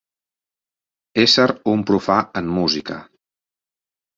[1.23, 2.99] Ésser un profà en música.